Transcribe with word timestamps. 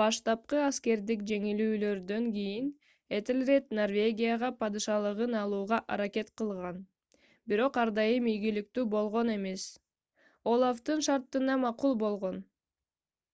баштапкы 0.00 0.60
аскердик 0.68 1.24
жеңилүүлөрдөн 1.30 2.28
кийин 2.36 2.70
этелред 3.18 3.68
норвегияга 3.80 4.50
падышалыгын 4.62 5.36
алууга 5.42 5.80
аракет 5.98 6.32
кылган 6.44 6.80
бирок 7.54 7.78
ар 7.84 7.94
дайым 8.02 8.32
ийгиликтүү 8.36 8.86
болгон 8.98 9.34
эмес 9.36 9.66
олафтын 10.56 11.08
шарттарына 11.12 11.62
макул 11.70 12.00
болгон 12.08 12.40